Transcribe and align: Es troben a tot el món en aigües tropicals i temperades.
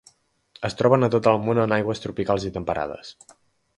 Es 0.69 0.75
troben 0.79 1.07
a 1.07 1.11
tot 1.15 1.29
el 1.31 1.37
món 1.43 1.61
en 1.65 1.75
aigües 1.77 2.03
tropicals 2.07 2.49
i 2.51 2.53
temperades. 2.57 3.13